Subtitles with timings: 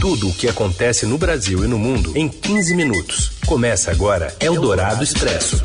[0.00, 3.32] Tudo o que acontece no Brasil e no mundo em 15 minutos.
[3.46, 5.62] Começa agora Eldorado Expresso.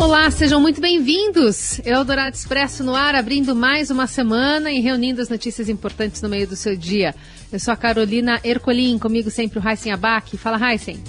[0.00, 1.80] Olá, sejam muito bem-vindos.
[1.84, 6.46] Eldorado Expresso no ar, abrindo mais uma semana e reunindo as notícias importantes no meio
[6.46, 7.12] do seu dia.
[7.52, 10.36] Eu sou a Carolina Ercolim, comigo sempre o Heisen Abac.
[10.36, 11.02] Fala, Heisen.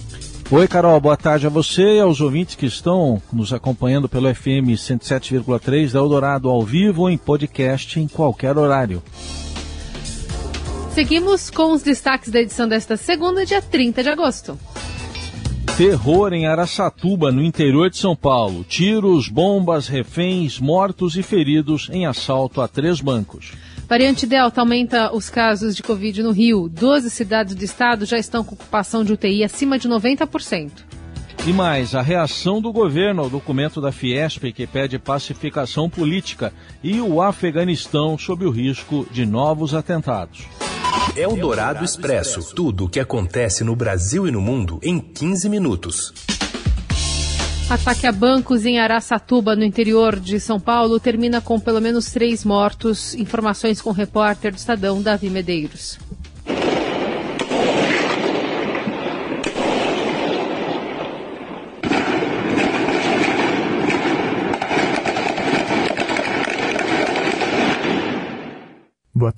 [0.50, 4.74] Oi, Carol, boa tarde a você e aos ouvintes que estão nos acompanhando pelo FM
[4.74, 9.04] 107,3 da Eldorado ao vivo ou em podcast em qualquer horário.
[11.00, 14.59] Seguimos com os destaques da edição desta segunda, dia 30 de agosto.
[15.77, 18.66] Terror em Araçatuba, no interior de São Paulo.
[18.66, 23.54] Tiros, bombas, reféns, mortos e feridos em assalto a três bancos.
[23.88, 26.67] Variante Delta aumenta os casos de Covid no Rio.
[26.67, 30.70] Doze cidades do estado já estão com ocupação de UTI acima de 90%.
[31.48, 36.52] E mais, a reação do governo ao documento da Fiesp que pede pacificação política
[36.84, 40.45] e o Afeganistão sob o risco de novos atentados.
[41.16, 42.53] Eldorado Expresso.
[42.55, 46.13] Tudo o que acontece no Brasil e no mundo em 15 minutos.
[47.70, 52.43] Ataque a bancos em Araçatuba, no interior de São Paulo, termina com pelo menos três
[52.43, 53.13] mortos.
[53.13, 55.99] Informações com o repórter do Estadão, Davi Medeiros.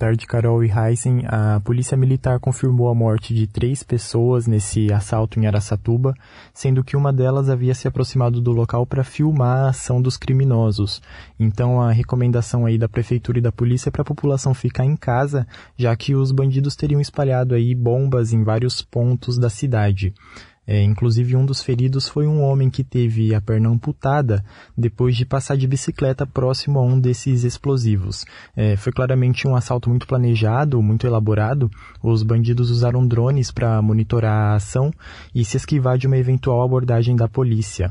[0.02, 1.22] Tarde, Carol e Heisen.
[1.28, 6.12] A Polícia Militar confirmou a morte de três pessoas nesse assalto em Araçatuba,
[6.52, 11.00] sendo que uma delas havia se aproximado do local para filmar a ação dos criminosos.
[11.38, 14.96] Então, a recomendação aí da Prefeitura e da Polícia é para a população ficar em
[14.96, 20.12] casa, já que os bandidos teriam espalhado aí bombas em vários pontos da cidade.
[20.64, 24.44] É, inclusive, um dos feridos foi um homem que teve a perna amputada
[24.78, 28.24] depois de passar de bicicleta próximo a um desses explosivos.
[28.56, 31.68] É, foi claramente um assalto muito planejado, muito elaborado.
[32.00, 34.92] Os bandidos usaram drones para monitorar a ação
[35.34, 37.88] e se esquivar de uma eventual abordagem da polícia.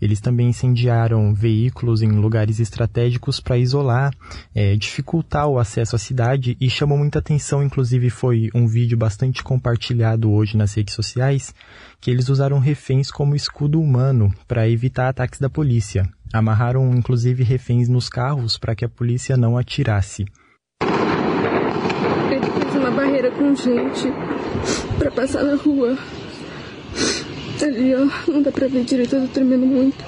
[0.00, 4.14] Eles também incendiaram veículos em lugares estratégicos para isolar,
[4.54, 9.44] é, dificultar o acesso à cidade e chamou muita atenção, inclusive foi um vídeo bastante
[9.44, 11.54] compartilhado hoje nas redes sociais
[12.04, 16.08] que eles usaram reféns como escudo humano para evitar ataques da polícia.
[16.32, 20.24] Amarraram inclusive reféns nos carros para que a polícia não atirasse.
[22.30, 24.12] Ele fez uma barreira com gente
[24.96, 25.98] para passar na rua.
[27.60, 30.04] Ali, ó, não dá pra ver direito, eu tô tremendo muito.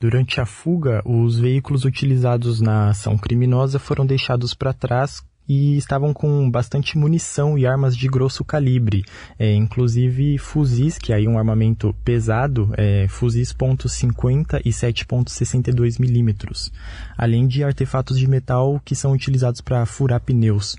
[0.00, 6.12] Durante a fuga, os veículos utilizados na ação criminosa foram deixados para trás e estavam
[6.12, 9.04] com bastante munição e armas de grosso calibre,
[9.38, 16.70] é, inclusive fuzis, que aí um armamento pesado, é, fuzis .50 e 7.62 milímetros,
[17.16, 20.76] além de artefatos de metal que são utilizados para furar pneus.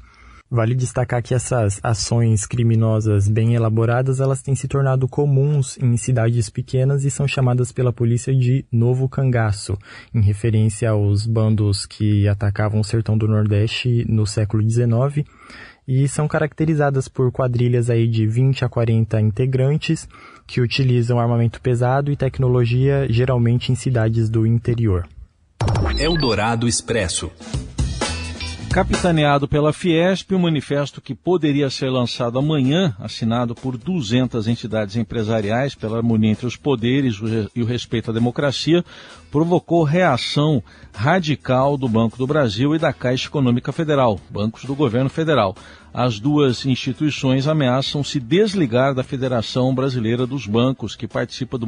[0.52, 6.50] Vale destacar que essas ações criminosas bem elaboradas, elas têm se tornado comuns em cidades
[6.50, 9.78] pequenas e são chamadas pela polícia de novo cangaço,
[10.14, 15.24] em referência aos bandos que atacavam o sertão do Nordeste no século XIX
[15.88, 20.10] e são caracterizadas por quadrilhas aí de 20 a 40 integrantes
[20.48, 25.08] que utilizam armamento pesado e tecnologia geralmente em cidades do interior.
[26.00, 27.32] Eldorado Expresso.
[28.72, 34.96] Capitaneado pela Fiesp, o um manifesto que poderia ser lançado amanhã, assinado por 200 entidades
[34.96, 37.20] empresariais pela harmonia entre os poderes
[37.56, 38.86] e o respeito à democracia,
[39.32, 40.64] provocou reação
[40.94, 45.56] radical do Banco do Brasil e da Caixa Econômica Federal, bancos do governo federal.
[45.94, 51.68] As duas instituições ameaçam se desligar da Federação Brasileira dos Bancos, que participa do,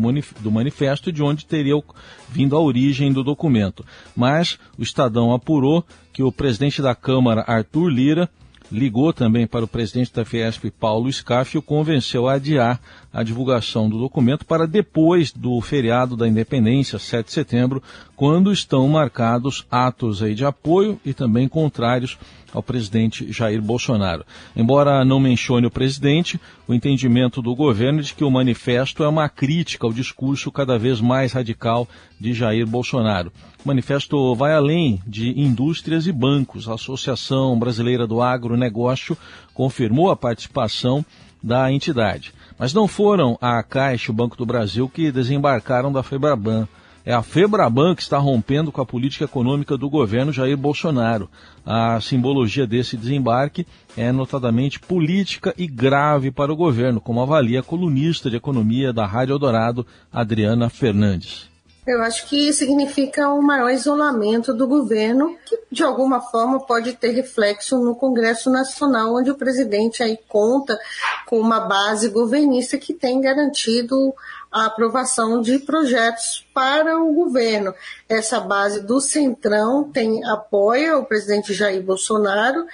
[0.51, 1.81] manifesto e de onde teria
[2.29, 3.85] vindo a origem do documento.
[4.15, 5.83] Mas o Estadão apurou
[6.13, 8.29] que o presidente da Câmara, Arthur Lira,
[8.71, 12.79] ligou também para o presidente da Fiesp, Paulo Scaff, e o convenceu a adiar
[13.13, 17.83] a divulgação do documento para depois do feriado da Independência, 7 de setembro,
[18.15, 22.17] quando estão marcados atos aí de apoio e também contrários
[22.53, 24.25] ao presidente Jair Bolsonaro.
[24.55, 29.07] Embora não mencione o presidente, o entendimento do governo é de que o manifesto é
[29.07, 31.87] uma crítica ao discurso cada vez mais radical
[32.19, 33.31] de Jair Bolsonaro.
[33.63, 36.67] O manifesto vai além de indústrias e bancos.
[36.67, 39.17] A Associação Brasileira do Agronegócio
[39.53, 41.05] confirmou a participação
[41.41, 42.33] da entidade.
[42.61, 46.67] Mas não foram a Caixa e o Banco do Brasil que desembarcaram da Febraban.
[47.03, 51.27] É a Febraban que está rompendo com a política econômica do governo Jair Bolsonaro.
[51.65, 53.65] A simbologia desse desembarque
[53.97, 59.07] é notadamente política e grave para o governo, como avalia a colunista de economia da
[59.07, 59.83] Rádio Eldorado,
[60.13, 61.50] Adriana Fernandes.
[61.85, 67.09] Eu acho que significa um maior isolamento do governo, que de alguma forma pode ter
[67.09, 70.79] reflexo no Congresso Nacional, onde o presidente aí conta
[71.25, 74.13] com uma base governista que tem garantido
[74.51, 77.73] a aprovação de projetos para o governo.
[78.07, 82.67] Essa base do Centrão tem apoia o presidente Jair Bolsonaro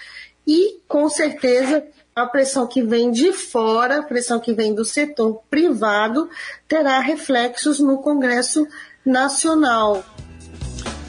[0.45, 1.81] e, com certeza,
[2.13, 6.27] a pressão que vem de fora, a pressão que vem do setor privado,
[6.67, 8.67] terá reflexos no Congresso
[9.07, 10.03] Nacional.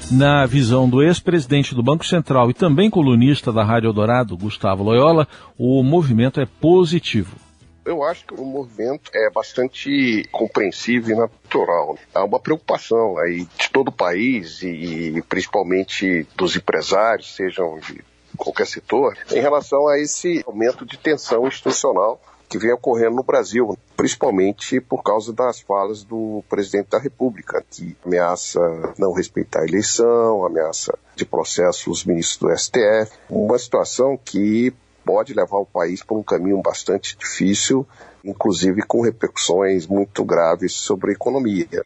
[0.09, 5.27] Na visão do ex-presidente do Banco Central e também colunista da Rádio Eldorado, Gustavo Loyola,
[5.59, 7.37] o movimento é positivo.
[7.85, 11.99] Eu acho que o movimento é bastante compreensível e natural.
[12.15, 18.01] Há uma preocupação aí de todo o país e principalmente dos empresários, sejam de
[18.37, 23.79] qualquer setor, em relação a esse aumento de tensão institucional que vem ocorrendo no Brasil,
[23.97, 28.61] principalmente por causa das falas do presidente da República, que ameaça
[28.99, 34.73] não respeitar a eleição, ameaça de processo os ministros do STF, uma situação que
[35.05, 37.87] pode levar o país por um caminho bastante difícil,
[38.25, 41.85] inclusive com repercussões muito graves sobre a economia.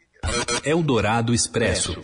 [0.65, 2.01] Eldorado Expresso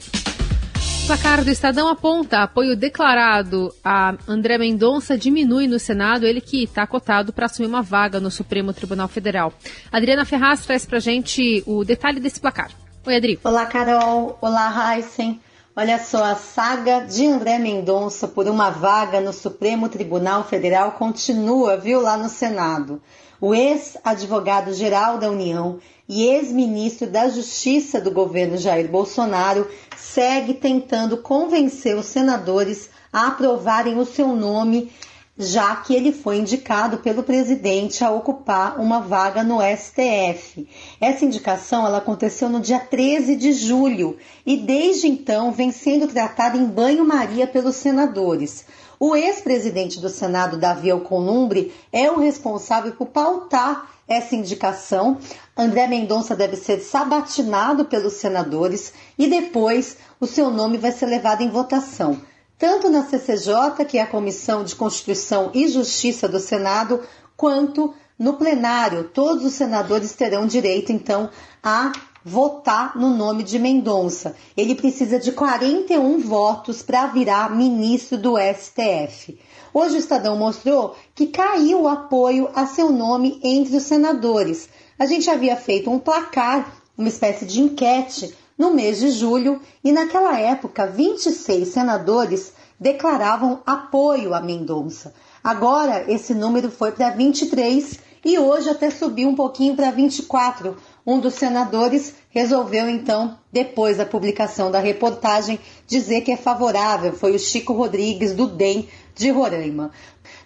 [1.08, 6.87] placar do Estadão aponta apoio declarado a André Mendonça diminui no Senado, ele que está
[6.87, 9.50] cotado para assumir uma vaga no Supremo Tribunal Federal.
[9.90, 12.70] Adriana Ferraz traz para gente o detalhe desse placar.
[13.06, 13.40] Oi, Adri.
[13.43, 14.37] Olá, Carol.
[14.43, 15.40] Olá, Heisen.
[15.75, 21.78] Olha só, a saga de André Mendonça por uma vaga no Supremo Tribunal Federal continua,
[21.78, 23.00] viu, lá no Senado.
[23.40, 31.94] O ex-advogado-geral da União e ex-ministro da Justiça do governo Jair Bolsonaro, segue tentando convencer
[31.96, 34.90] os senadores a aprovarem o seu nome,
[35.37, 40.67] já que ele foi indicado pelo presidente a ocupar uma vaga no STF.
[41.00, 46.56] Essa indicação ela aconteceu no dia 13 de julho e desde então vem sendo tratada
[46.56, 48.64] em banho-maria pelos senadores.
[49.00, 55.18] O ex-presidente do Senado, Davi Alcolumbre, é o responsável por pautar essa indicação.
[55.56, 61.42] André Mendonça deve ser sabatinado pelos senadores e depois o seu nome vai ser levado
[61.42, 62.20] em votação,
[62.58, 67.00] tanto na CCJ, que é a Comissão de Constituição e Justiça do Senado,
[67.36, 69.04] quanto no plenário.
[69.04, 71.30] Todos os senadores terão direito, então,
[71.62, 71.92] a
[72.28, 74.36] votar no nome de Mendonça.
[74.54, 79.38] Ele precisa de 41 votos para virar ministro do STF.
[79.72, 84.69] Hoje o Estadão mostrou que caiu o apoio a seu nome entre os senadores.
[84.98, 89.90] A gente havia feito um placar, uma espécie de enquete, no mês de julho e
[89.90, 95.14] naquela época 26 senadores declaravam apoio a Mendonça.
[95.42, 100.76] Agora esse número foi para 23 e hoje até subiu um pouquinho para 24.
[101.08, 107.14] Um dos senadores resolveu então, depois da publicação da reportagem, dizer que é favorável.
[107.14, 109.90] Foi o Chico Rodrigues do DEM de Roraima.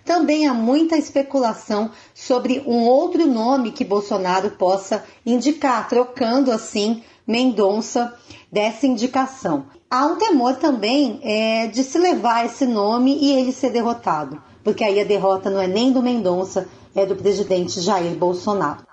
[0.05, 8.17] Também há muita especulação sobre um outro nome que Bolsonaro possa indicar, trocando assim Mendonça
[8.49, 9.67] dessa indicação.
[9.91, 14.85] Há um temor também é, de se levar esse nome e ele ser derrotado, porque
[14.85, 18.92] aí a derrota não é nem do Mendonça, é do presidente Jair Bolsonaro.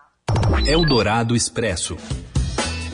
[0.66, 1.98] Eldorado Expresso.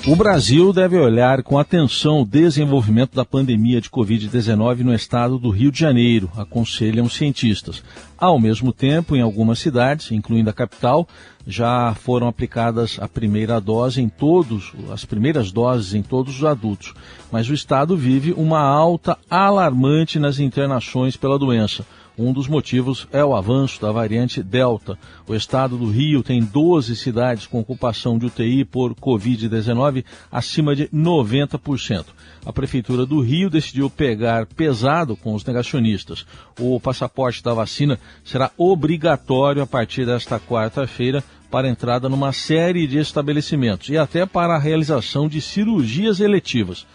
[0.08, 5.50] O Brasil deve olhar com atenção o desenvolvimento da pandemia de Covid-19 no estado do
[5.50, 7.84] Rio de Janeiro, aconselham cientistas.
[8.16, 11.08] Ao mesmo tempo, em algumas cidades, incluindo a capital,
[11.48, 16.94] já foram aplicadas a primeira dose em todos, as primeiras doses em todos os adultos.
[17.32, 21.84] Mas o estado vive uma alta alarmante nas internações pela doença.
[22.18, 24.98] Um dos motivos é o avanço da variante Delta.
[25.28, 30.88] O estado do Rio tem 12 cidades com ocupação de UTI por Covid-19 acima de
[30.88, 32.06] 90%.
[32.46, 36.26] A Prefeitura do Rio decidiu pegar pesado com os negacionistas.
[36.58, 42.98] O passaporte da vacina será obrigatório a partir desta quarta-feira para entrada numa série de
[42.98, 46.86] estabelecimentos e até para a realização de cirurgias eletivas.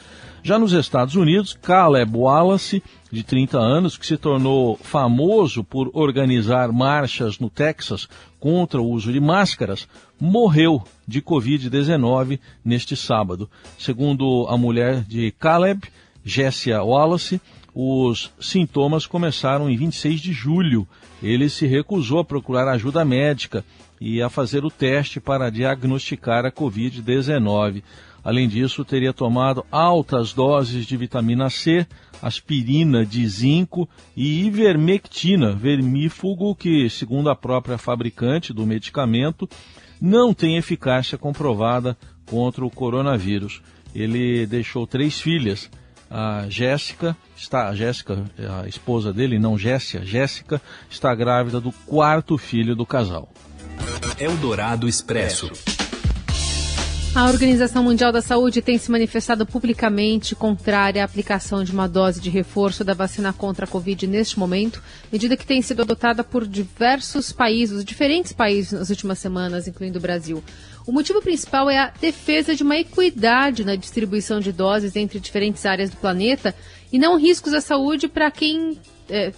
[0.43, 2.83] Já nos Estados Unidos, Caleb Wallace,
[3.13, 9.13] de 30 anos, que se tornou famoso por organizar marchas no Texas contra o uso
[9.13, 9.87] de máscaras,
[10.19, 13.51] morreu de Covid-19 neste sábado.
[13.79, 15.89] Segundo a mulher de Caleb,
[16.25, 17.41] Jessia Wallace,
[17.75, 20.89] os sintomas começaram em 26 de julho.
[21.23, 23.65] Ele se recusou a procurar ajuda médica
[24.01, 27.83] e a fazer o teste para diagnosticar a Covid-19.
[28.23, 31.87] Além disso, teria tomado altas doses de vitamina C,
[32.21, 39.49] aspirina de zinco e ivermectina, vermífugo que, segundo a própria fabricante do medicamento,
[40.01, 41.97] não tem eficácia comprovada
[42.27, 43.63] contra o coronavírus.
[43.95, 45.69] ele deixou três filhas.
[46.09, 48.25] A Jéssica está, a Jéssica,
[48.63, 50.61] a esposa dele, não Jéssica, Jéssica
[50.91, 53.33] está grávida do quarto filho do casal.
[54.19, 55.51] Eldorado Expresso.
[57.13, 62.21] A Organização Mundial da Saúde tem se manifestado publicamente contrária à aplicação de uma dose
[62.21, 66.47] de reforço da vacina contra a Covid neste momento, medida que tem sido adotada por
[66.47, 70.43] diversos países, diferentes países nas últimas semanas, incluindo o Brasil.
[70.87, 75.67] O motivo principal é a defesa de uma equidade na distribuição de doses entre diferentes
[75.67, 76.55] áreas do planeta
[76.93, 79.33] e não riscos à saúde para quem é,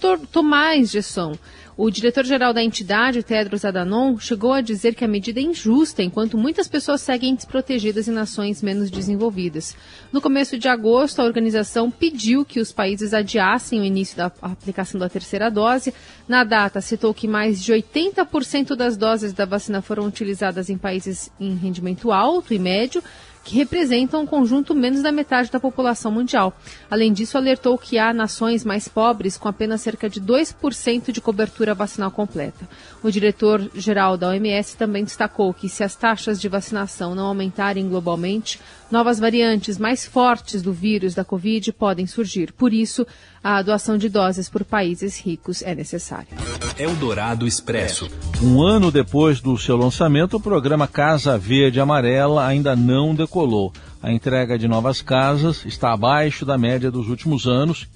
[0.00, 1.38] to tomar a injeção.
[1.76, 6.38] O diretor-geral da entidade, Tedros Adhanom, chegou a dizer que a medida é injusta, enquanto
[6.38, 9.76] muitas pessoas seguem desprotegidas em nações menos desenvolvidas.
[10.12, 15.00] No começo de agosto, a organização pediu que os países adiassem o início da aplicação
[15.00, 15.92] da terceira dose.
[16.28, 21.28] Na data, citou que mais de 80% das doses da vacina foram utilizadas em países
[21.40, 23.02] em rendimento alto e médio,
[23.44, 26.56] que representam um conjunto menos da metade da população mundial.
[26.90, 31.74] Além disso, alertou que há nações mais pobres com apenas cerca de 2% de cobertura
[31.74, 32.68] vacinal completa.
[33.02, 38.58] O diretor-geral da OMS também destacou que se as taxas de vacinação não aumentarem globalmente,
[38.90, 42.52] novas variantes mais fortes do vírus da Covid podem surgir.
[42.52, 43.06] Por isso,
[43.42, 46.28] a doação de doses por países ricos é necessária.
[46.78, 48.08] Eldorado Expresso.
[48.42, 53.72] Um ano depois do seu lançamento, o programa Casa Verde Amarela ainda não decolou.
[54.00, 57.88] A entrega de novas casas está abaixo da média dos últimos anos,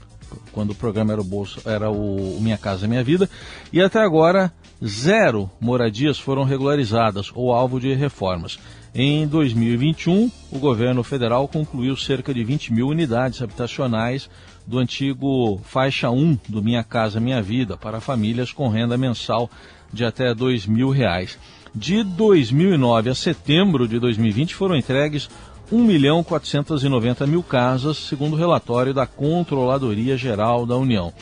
[0.52, 3.30] quando o programa era o, Bolsa, era o Minha Casa Minha Vida,
[3.72, 4.52] e até agora
[4.84, 8.58] zero moradias foram regularizadas ou alvo de reformas.
[8.92, 14.28] Em 2021, o governo federal concluiu cerca de 20 mil unidades habitacionais
[14.66, 19.48] do antigo faixa 1 do Minha Casa Minha Vida para famílias com renda mensal
[19.92, 20.36] de até R$
[20.68, 21.38] mil reais.
[21.74, 25.28] De 2009 a setembro de 2020 foram entregues
[25.70, 31.12] 1 milhão 490 mil casas, segundo o relatório da Controladoria Geral da União.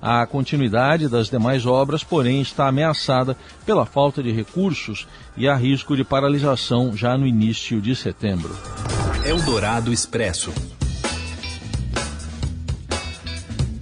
[0.00, 3.34] A continuidade das demais obras, porém, está ameaçada
[3.64, 8.54] pela falta de recursos e há risco de paralisação já no início de setembro.
[9.24, 10.52] Eldorado Expresso.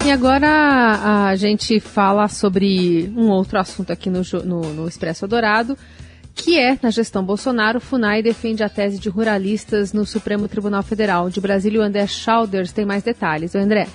[0.05, 5.77] E agora a gente fala sobre um outro assunto aqui no, no, no Expresso Dourado,
[6.43, 11.31] que é, na gestão Bolsonaro, FUNAI defende a tese de ruralistas no Supremo Tribunal Federal.
[11.31, 13.55] De Brasília, o André Schauders tem mais detalhes.
[13.55, 13.87] O André.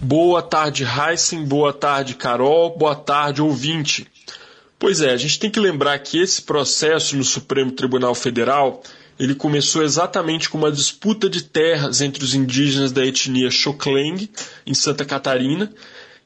[0.00, 1.44] Boa tarde, Heisen.
[1.44, 2.76] Boa tarde, Carol.
[2.76, 4.06] Boa tarde, ouvinte.
[4.78, 8.82] Pois é, a gente tem que lembrar que esse processo no Supremo Tribunal Federal
[9.18, 14.28] ele começou exatamente com uma disputa de terras entre os indígenas da etnia Xokleng,
[14.66, 15.72] em Santa Catarina,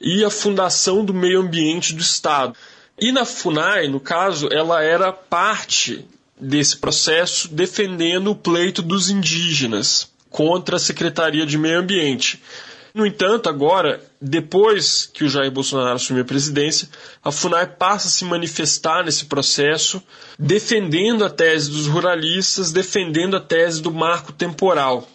[0.00, 2.56] e a fundação do meio ambiente do Estado.
[3.00, 6.04] E na FUNAI, no caso, ela era parte
[6.38, 12.42] desse processo defendendo o pleito dos indígenas contra a Secretaria de Meio Ambiente.
[12.92, 16.88] No entanto, agora, depois que o Jair Bolsonaro assumiu a presidência,
[17.24, 20.02] a FUNAI passa a se manifestar nesse processo,
[20.38, 25.08] defendendo a tese dos ruralistas, defendendo a tese do marco temporal.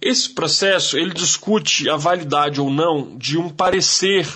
[0.00, 4.26] Esse processo ele discute a validade ou não de um parecer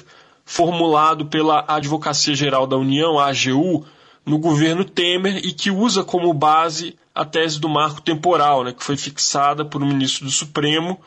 [0.53, 3.87] formulado pela Advocacia Geral da União, a AGU,
[4.25, 8.85] no governo Temer e que usa como base a tese do marco temporal, né, que
[8.85, 11.01] foi fixada por um ministro do Supremo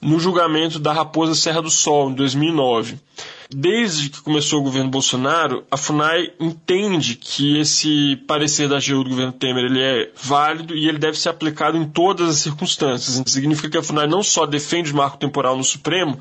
[0.00, 2.98] no julgamento da Raposa Serra do Sol, em 2009.
[3.50, 9.10] Desde que começou o governo Bolsonaro, a FUNAI entende que esse parecer da AGU do
[9.10, 13.22] governo Temer ele é válido e ele deve ser aplicado em todas as circunstâncias.
[13.26, 16.18] Significa que a FUNAI não só defende o marco temporal no Supremo,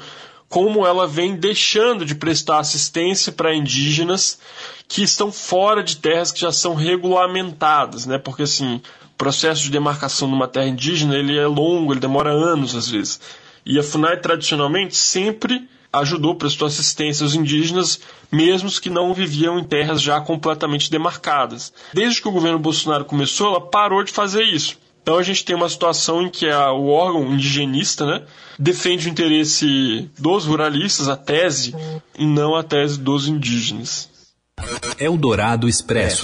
[0.49, 4.39] como ela vem deixando de prestar assistência para indígenas
[4.87, 8.17] que estão fora de terras que já são regulamentadas, né?
[8.17, 12.75] Porque assim, o processo de demarcação numa terra indígena ele é longo, ele demora anos
[12.75, 13.19] às vezes.
[13.65, 17.99] E a FUNAI tradicionalmente sempre ajudou, prestou assistência aos indígenas,
[18.31, 21.73] mesmo que não viviam em terras já completamente demarcadas.
[21.93, 24.77] Desde que o governo Bolsonaro começou, ela parou de fazer isso.
[25.05, 28.23] Então a gente tem uma situação em que a, o órgão indigenista né,
[28.57, 31.75] defende o interesse dos ruralistas, a tese,
[32.17, 34.09] e não a tese dos indígenas.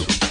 [0.04, 0.31] Expresso.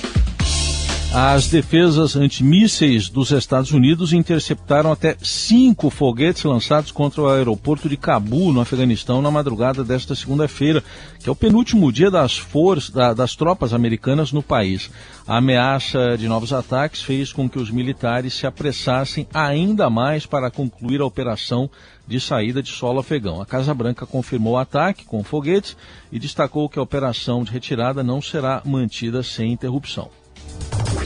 [1.13, 7.97] As defesas antimísseis dos Estados Unidos interceptaram até cinco foguetes lançados contra o aeroporto de
[7.97, 10.85] Cabul, no Afeganistão, na madrugada desta segunda-feira,
[11.19, 14.89] que é o penúltimo dia das, forças, das tropas americanas no país.
[15.27, 20.49] A ameaça de novos ataques fez com que os militares se apressassem ainda mais para
[20.49, 21.69] concluir a operação
[22.07, 23.43] de saída de solo afegão.
[23.43, 25.77] A Casa Branca confirmou o ataque com foguetes
[26.13, 30.20] e destacou que a operação de retirada não será mantida sem interrupção.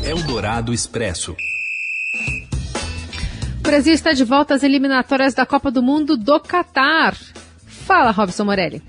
[0.04, 1.36] Eldorado Expresso.
[3.60, 7.16] Brasil está de volta às eliminatórias da Copa do Mundo do Catar.
[7.66, 8.82] Fala, Robson Morelli.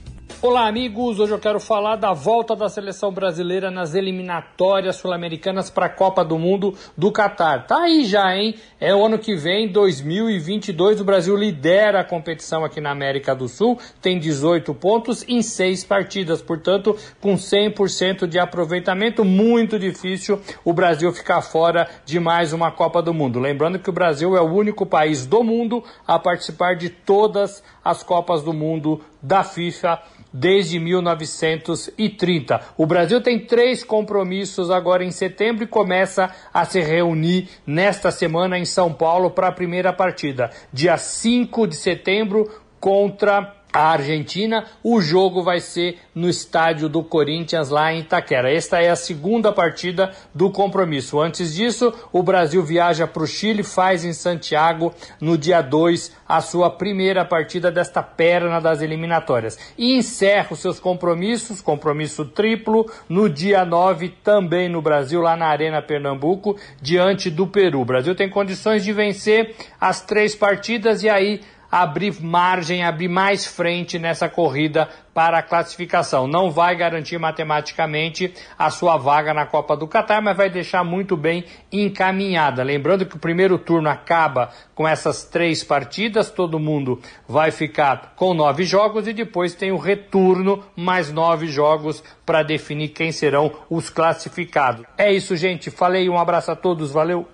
[0.47, 1.19] Olá, amigos.
[1.19, 6.23] Hoje eu quero falar da volta da seleção brasileira nas eliminatórias sul-americanas para a Copa
[6.23, 7.65] do Mundo do Catar.
[7.65, 8.53] Tá aí já, hein?
[8.79, 13.47] É o ano que vem, 2022, o Brasil lidera a competição aqui na América do
[13.47, 20.73] Sul, tem 18 pontos em 6 partidas, portanto, com 100% de aproveitamento, muito difícil o
[20.73, 23.39] Brasil ficar fora de mais uma Copa do Mundo.
[23.39, 28.03] Lembrando que o Brasil é o único país do mundo a participar de todas as
[28.03, 29.99] Copas do Mundo da FIFA
[30.31, 32.61] desde 1930.
[32.77, 38.57] O Brasil tem três compromissos agora em setembro e começa a se reunir nesta semana
[38.57, 44.63] em São Paulo para a primeira partida, dia 5 de setembro contra a Argentina.
[44.81, 48.49] O jogo vai ser no estádio do Corinthians, lá em Itaquera.
[48.49, 51.19] Esta é a segunda partida do compromisso.
[51.19, 56.39] Antes disso, o Brasil viaja para o Chile, faz em Santiago, no dia 2, a
[56.39, 59.59] sua primeira partida desta perna das eliminatórias.
[59.77, 65.47] E encerra os seus compromissos, compromisso triplo, no dia 9, também no Brasil, lá na
[65.47, 67.81] Arena Pernambuco, diante do Peru.
[67.81, 71.41] O Brasil tem condições de vencer as três partidas e aí
[71.75, 76.25] abrir margem, abrir mais frente nessa corrida para a classificação.
[76.25, 81.17] Não vai garantir matematicamente a sua vaga na Copa do Catar, mas vai deixar muito
[81.17, 82.63] bem encaminhada.
[82.63, 88.33] Lembrando que o primeiro turno acaba com essas três partidas, todo mundo vai ficar com
[88.33, 93.89] nove jogos e depois tem o retorno, mais nove jogos para definir quem serão os
[93.89, 94.85] classificados.
[94.97, 95.69] É isso, gente.
[95.69, 97.27] Falei, um abraço a todos, valeu!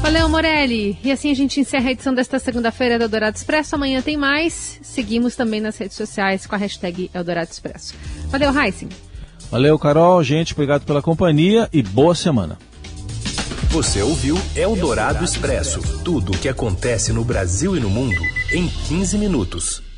[0.00, 0.98] Valeu, Morelli.
[1.04, 3.74] E assim a gente encerra a edição desta segunda-feira do Eldorado Expresso.
[3.74, 4.80] Amanhã tem mais.
[4.82, 7.94] Seguimos também nas redes sociais com a hashtag Eldorado Expresso.
[8.28, 8.88] Valeu, Heissing.
[9.50, 10.24] Valeu, Carol.
[10.24, 12.58] Gente, obrigado pela companhia e boa semana.
[13.68, 18.20] Você ouviu Eldorado Expresso tudo o que acontece no Brasil e no mundo
[18.52, 19.89] em 15 minutos.